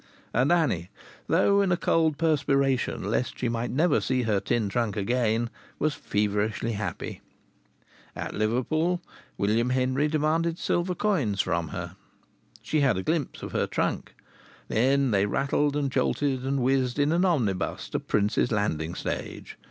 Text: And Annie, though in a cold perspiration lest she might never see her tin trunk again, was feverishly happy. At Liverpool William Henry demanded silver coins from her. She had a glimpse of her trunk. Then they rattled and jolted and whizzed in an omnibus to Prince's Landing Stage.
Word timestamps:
And 0.33 0.51
Annie, 0.51 0.89
though 1.27 1.61
in 1.61 1.71
a 1.71 1.77
cold 1.77 2.17
perspiration 2.17 3.03
lest 3.03 3.37
she 3.37 3.49
might 3.49 3.69
never 3.69 4.01
see 4.01 4.23
her 4.23 4.39
tin 4.39 4.67
trunk 4.67 4.97
again, 4.97 5.51
was 5.77 5.93
feverishly 5.93 6.71
happy. 6.71 7.21
At 8.15 8.33
Liverpool 8.33 8.99
William 9.37 9.69
Henry 9.69 10.07
demanded 10.07 10.57
silver 10.57 10.95
coins 10.95 11.39
from 11.39 11.67
her. 11.67 11.97
She 12.63 12.79
had 12.81 12.97
a 12.97 13.03
glimpse 13.03 13.43
of 13.43 13.51
her 13.51 13.67
trunk. 13.67 14.15
Then 14.69 15.11
they 15.11 15.27
rattled 15.27 15.75
and 15.75 15.91
jolted 15.91 16.45
and 16.47 16.61
whizzed 16.61 16.97
in 16.97 17.11
an 17.11 17.23
omnibus 17.23 17.87
to 17.89 17.99
Prince's 17.99 18.51
Landing 18.51 18.95
Stage. 18.95 19.55